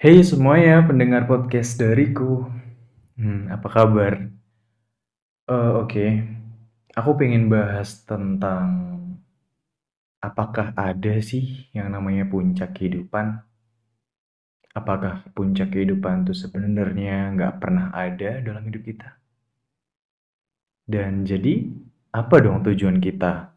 [0.00, 2.48] Hey semuanya, pendengar podcast dariku.
[3.20, 4.32] Hmm, apa kabar?
[5.44, 6.06] Eh, Oke,
[6.96, 8.96] aku pengen bahas tentang
[10.24, 13.44] apakah ada sih yang namanya puncak kehidupan?
[14.72, 19.20] Apakah puncak kehidupan itu sebenarnya nggak pernah ada dalam hidup kita?
[20.88, 21.68] Dan jadi,
[22.08, 23.52] apa dong tujuan kita?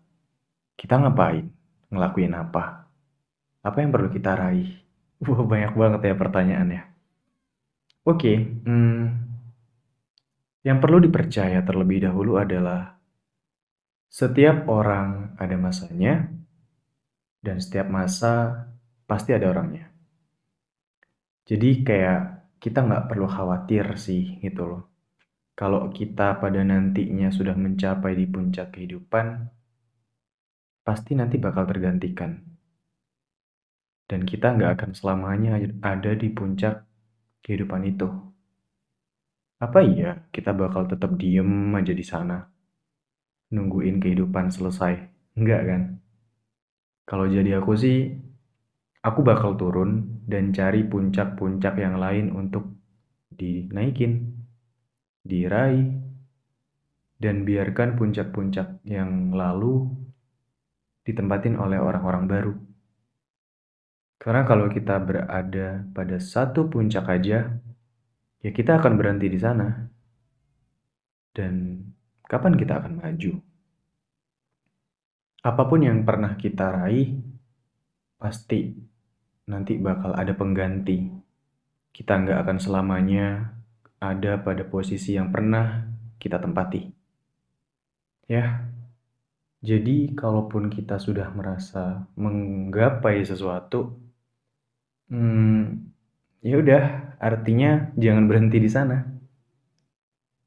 [0.75, 1.47] Kita ngapain?
[1.87, 2.83] Ngelakuin apa?
[3.63, 4.82] Apa yang perlu kita raih?
[5.21, 6.81] Wah, banyak banget ya pertanyaannya.
[8.03, 8.33] Oke,
[8.65, 9.03] hmm,
[10.63, 12.95] yang perlu dipercaya terlebih dahulu adalah
[14.07, 16.27] setiap orang ada masanya,
[17.43, 18.67] dan setiap masa
[19.03, 19.91] pasti ada orangnya.
[21.43, 22.21] Jadi kayak
[22.63, 24.83] kita nggak perlu khawatir sih gitu loh.
[25.53, 29.51] Kalau kita pada nantinya sudah mencapai di puncak kehidupan,
[30.87, 32.52] pasti nanti bakal tergantikan.
[34.09, 36.83] Dan kita nggak akan selamanya ada di puncak
[37.43, 38.07] kehidupan itu.
[39.63, 42.43] Apa iya kita bakal tetap diem aja di sana?
[43.55, 44.93] Nungguin kehidupan selesai?
[45.39, 45.81] Enggak kan?
[47.03, 48.11] Kalau jadi aku sih,
[49.03, 52.75] aku bakal turun dan cari puncak-puncak yang lain untuk
[53.27, 54.39] dinaikin,
[55.23, 55.99] diraih,
[57.19, 59.87] dan biarkan puncak-puncak yang lalu
[61.03, 62.53] ditempatin oleh orang-orang baru.
[64.23, 67.59] Karena kalau kita berada pada satu puncak aja,
[68.39, 69.67] ya kita akan berhenti di sana.
[71.35, 71.83] Dan
[72.23, 73.35] kapan kita akan maju?
[75.43, 77.19] Apa pun yang pernah kita raih,
[78.15, 78.71] pasti
[79.51, 81.03] nanti bakal ada pengganti.
[81.91, 83.51] Kita nggak akan selamanya
[83.99, 85.83] ada pada posisi yang pernah
[86.15, 86.79] kita tempati.
[88.31, 88.71] Ya,
[89.59, 94.02] jadi kalaupun kita sudah merasa menggapai sesuatu,
[95.11, 95.63] hmm,
[96.43, 96.83] ya udah,
[97.19, 99.03] artinya jangan berhenti di sana.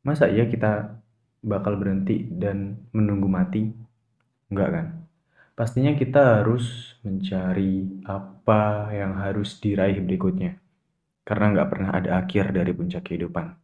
[0.06, 1.02] Masa ya kita
[1.42, 3.66] bakal berhenti dan menunggu mati?
[4.52, 4.86] Enggak kan?
[5.56, 10.60] Pastinya kita harus mencari apa yang harus diraih berikutnya.
[11.26, 13.56] Karena nggak pernah ada akhir dari puncak kehidupan.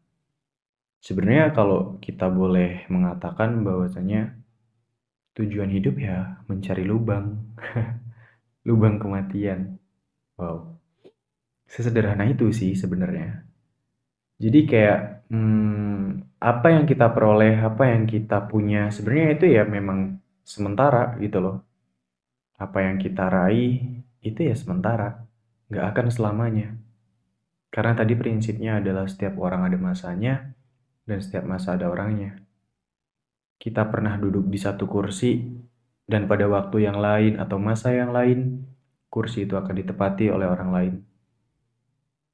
[1.02, 4.34] Sebenarnya kalau kita boleh mengatakan bahwasanya
[5.36, 7.38] tujuan hidup ya mencari lubang.
[8.68, 9.78] lubang kematian.
[10.38, 10.81] Wow.
[11.72, 13.48] Sesederhana itu sih sebenarnya.
[14.36, 20.20] Jadi kayak hmm, apa yang kita peroleh, apa yang kita punya, sebenarnya itu ya memang
[20.44, 21.56] sementara gitu loh.
[22.60, 25.24] Apa yang kita raih itu ya sementara,
[25.72, 26.76] nggak akan selamanya.
[27.72, 30.52] Karena tadi prinsipnya adalah setiap orang ada masanya
[31.08, 32.36] dan setiap masa ada orangnya.
[33.56, 35.40] Kita pernah duduk di satu kursi
[36.04, 38.60] dan pada waktu yang lain atau masa yang lain,
[39.08, 41.11] kursi itu akan ditepati oleh orang lain.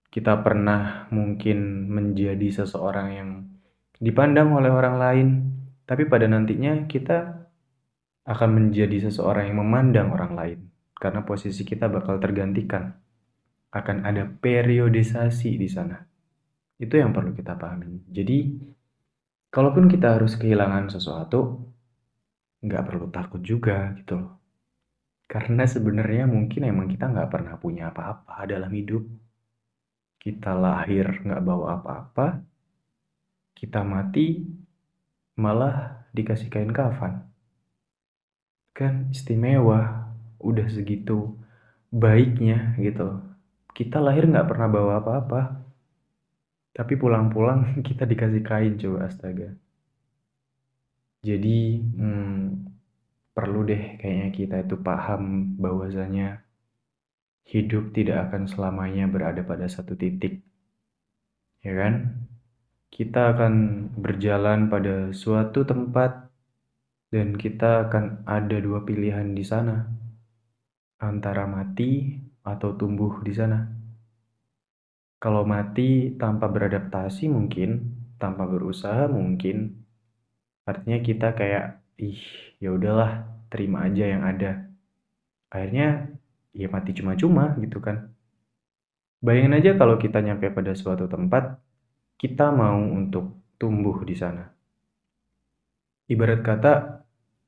[0.08, 3.30] Kita pernah mungkin menjadi seseorang yang
[4.00, 5.28] dipandang oleh orang lain,
[5.84, 7.48] tapi pada nantinya kita
[8.28, 10.58] akan menjadi seseorang yang memandang orang lain
[10.98, 12.92] karena posisi kita bakal tergantikan.
[13.68, 16.00] Akan ada periodisasi di sana.
[16.80, 18.08] Itu yang perlu kita pahami.
[18.08, 18.38] Jadi,
[19.52, 21.68] kalaupun kita harus kehilangan sesuatu,
[22.64, 24.32] nggak perlu takut juga gitu loh.
[25.28, 29.04] Karena sebenarnya mungkin emang kita nggak pernah punya apa-apa dalam hidup.
[30.28, 32.44] Kita lahir nggak bawa apa-apa,
[33.56, 34.44] kita mati
[35.40, 37.24] malah dikasih kain kafan.
[38.76, 41.32] Kan istimewa, udah segitu
[41.88, 43.24] baiknya gitu.
[43.72, 45.64] Kita lahir nggak pernah bawa apa-apa.
[46.76, 49.56] Tapi pulang-pulang kita dikasih kain coba astaga.
[51.24, 52.68] Jadi hmm,
[53.32, 56.44] perlu deh kayaknya kita itu paham bahwasanya
[57.48, 60.44] hidup tidak akan selamanya berada pada satu titik.
[61.64, 62.24] Ya kan?
[62.92, 63.54] Kita akan
[63.96, 66.28] berjalan pada suatu tempat
[67.08, 69.88] dan kita akan ada dua pilihan di sana,
[71.00, 73.64] antara mati atau tumbuh di sana.
[75.16, 79.84] Kalau mati tanpa beradaptasi mungkin, tanpa berusaha mungkin,
[80.68, 82.20] artinya kita kayak, ih
[82.60, 84.68] ya udahlah, terima aja yang ada.
[85.48, 86.12] Akhirnya
[86.52, 88.12] ya mati cuma-cuma gitu kan.
[89.18, 91.58] Bayangin aja kalau kita nyampe pada suatu tempat,
[92.18, 94.46] kita mau untuk tumbuh di sana.
[96.06, 96.74] Ibarat kata,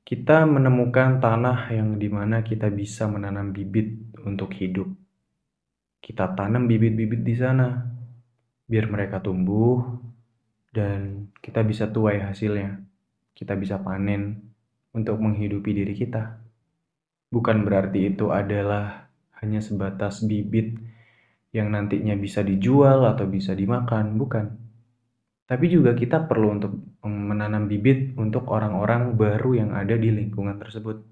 [0.03, 4.91] kita menemukan tanah yang di mana kita bisa menanam bibit untuk hidup.
[6.03, 7.79] Kita tanam bibit-bibit di sana,
[8.67, 9.79] biar mereka tumbuh,
[10.75, 12.83] dan kita bisa tuai hasilnya.
[13.31, 14.51] Kita bisa panen
[14.91, 16.50] untuk menghidupi diri kita.
[17.31, 19.07] Bukan berarti itu adalah
[19.39, 20.75] hanya sebatas bibit
[21.55, 24.45] yang nantinya bisa dijual atau bisa dimakan, bukan.
[25.47, 26.73] Tapi juga kita perlu untuk
[27.03, 31.03] menanam bibit untuk orang-orang baru yang ada di lingkungan tersebut.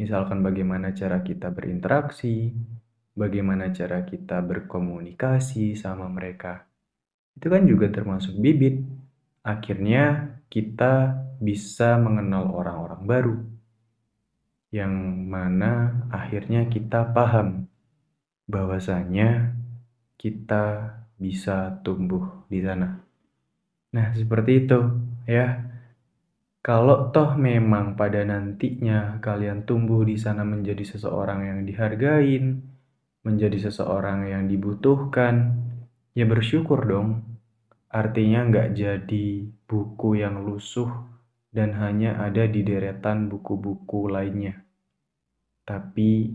[0.00, 2.50] Misalkan bagaimana cara kita berinteraksi,
[3.14, 6.66] bagaimana cara kita berkomunikasi sama mereka.
[7.36, 8.80] Itu kan juga termasuk bibit.
[9.46, 13.36] Akhirnya kita bisa mengenal orang-orang baru.
[14.70, 14.94] Yang
[15.26, 17.66] mana akhirnya kita paham
[18.46, 19.54] bahwasanya
[20.14, 23.02] kita bisa tumbuh di sana.
[23.90, 24.78] Nah, seperti itu
[25.26, 25.66] ya.
[26.60, 32.60] Kalau toh memang pada nantinya kalian tumbuh di sana menjadi seseorang yang dihargain,
[33.24, 35.56] menjadi seseorang yang dibutuhkan,
[36.12, 37.24] ya bersyukur dong.
[37.88, 39.26] Artinya nggak jadi
[39.66, 41.09] buku yang lusuh
[41.50, 44.62] dan hanya ada di deretan buku-buku lainnya.
[45.66, 46.30] Tapi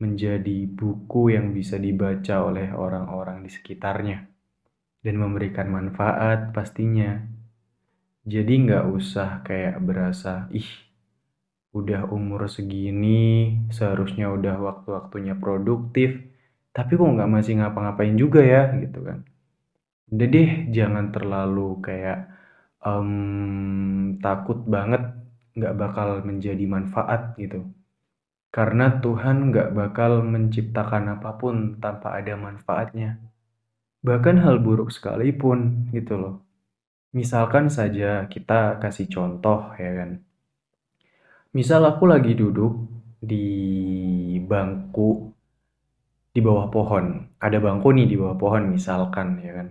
[0.00, 4.24] menjadi buku yang bisa dibaca oleh orang-orang di sekitarnya
[5.04, 7.20] dan memberikan manfaat pastinya.
[8.24, 10.68] Jadi nggak usah kayak berasa, ih
[11.72, 16.16] udah umur segini, seharusnya udah waktu-waktunya produktif,
[16.72, 19.24] tapi kok nggak masih ngapa-ngapain juga ya gitu kan.
[20.10, 22.39] Deh jangan terlalu kayak
[22.84, 25.02] um, takut banget
[25.56, 27.68] nggak bakal menjadi manfaat gitu.
[28.50, 33.22] Karena Tuhan nggak bakal menciptakan apa pun tanpa ada manfaatnya.
[34.02, 36.34] Bahkan hal buruk sekalipun gitu loh.
[37.14, 40.10] Misalkan saja kita kasih contoh ya kan.
[41.50, 42.86] Misal aku lagi duduk
[43.18, 43.46] di
[44.40, 45.30] bangku
[46.30, 47.26] di bawah pohon.
[47.42, 49.68] Ada bangku nih di bawah pohon misalkan ya kan.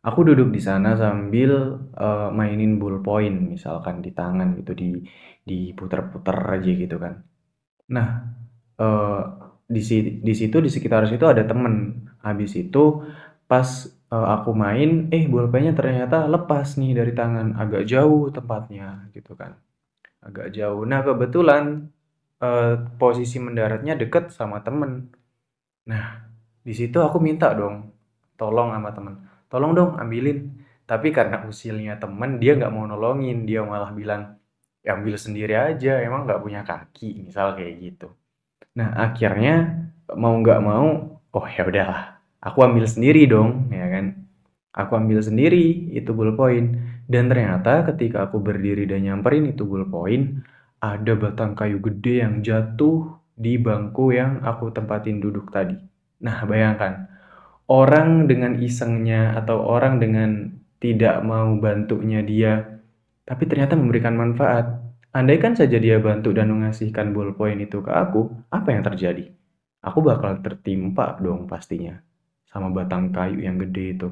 [0.00, 4.96] Aku duduk di sana sambil uh, mainin ballpoint misalkan di tangan gitu di
[5.44, 7.20] diputer-puter aja gitu kan.
[7.92, 8.08] Nah,
[8.80, 9.22] uh,
[9.68, 9.82] di
[10.24, 12.06] di situ di sekitar situ ada temen.
[12.24, 13.04] Habis itu
[13.44, 13.68] pas,
[14.12, 19.56] uh, aku main, eh bolpennya ternyata lepas nih dari tangan, agak jauh tempatnya gitu kan,
[20.24, 20.84] agak jauh.
[20.88, 21.92] Nah kebetulan,
[22.40, 25.12] uh, posisi mendaratnya deket sama temen.
[25.88, 26.24] Nah,
[26.60, 27.90] di situ aku minta dong,
[28.36, 29.14] tolong sama temen,
[29.50, 34.40] "Tolong dong ambilin." Tapi karena usilnya temen, dia nggak mau nolongin, dia malah bilang
[34.80, 38.08] ya ambil sendiri aja emang nggak punya kaki misal kayak gitu.
[38.76, 39.86] Nah akhirnya
[40.16, 44.06] mau nggak mau oh ya udahlah aku ambil sendiri dong ya kan.
[44.70, 46.78] Aku ambil sendiri itu ballpoint
[47.10, 50.46] dan ternyata ketika aku berdiri dan nyamperin itu ballpoint
[50.78, 55.74] ada batang kayu gede yang jatuh di bangku yang aku tempatin duduk tadi.
[56.22, 57.09] Nah bayangkan
[57.70, 60.50] orang dengan isengnya atau orang dengan
[60.82, 62.80] tidak mau bantunya dia
[63.30, 64.82] tapi ternyata memberikan manfaat.
[65.14, 69.30] Andaikan saja dia bantu dan mengasihkan ballpoint itu ke aku, apa yang terjadi?
[69.86, 71.98] Aku bakal tertimpa dong pastinya
[72.50, 74.08] sama batang kayu yang gede itu.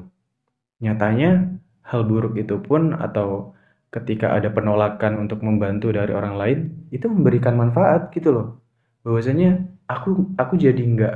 [0.79, 3.55] Nyatanya, hal buruk itu pun atau
[3.91, 6.59] ketika ada penolakan untuk membantu dari orang lain,
[6.91, 8.47] itu memberikan manfaat gitu loh.
[9.03, 11.15] Bahwasanya aku aku jadi nggak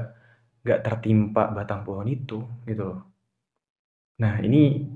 [0.64, 3.00] nggak tertimpa batang pohon itu gitu loh.
[4.24, 4.88] Nah ini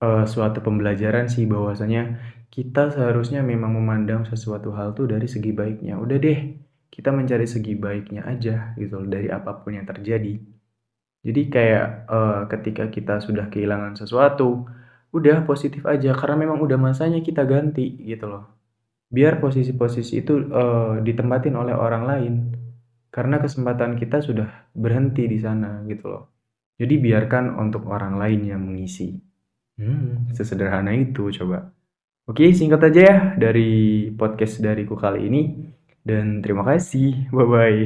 [0.00, 2.18] uh, suatu pembelajaran sih bahwasanya
[2.50, 5.94] kita seharusnya memang memandang sesuatu hal tuh dari segi baiknya.
[6.00, 6.58] Udah deh,
[6.90, 10.34] kita mencari segi baiknya aja gitu loh, dari apa pun yang terjadi.
[11.20, 14.66] Jadi kayak uh, ketika kita sudah kehilangan sesuatu,
[15.14, 18.44] udah positif aja karena memang udah masanya kita ganti gitu loh.
[19.10, 22.34] Biar posisi-posisi itu uh, ditempatin oleh orang lain.
[23.10, 26.24] Karena kesempatan kita sudah berhenti di sana gitu loh.
[26.80, 29.18] Jadi biarkan untuk orang lain yang mengisi.
[29.76, 31.74] Hmm, sesederhana itu coba.
[32.30, 35.42] Oke, singkat aja ya dari podcast dariku kali ini.
[36.00, 37.28] Dan terima kasih.
[37.34, 37.80] Bye-bye.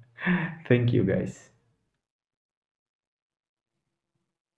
[0.70, 1.51] Thank you guys.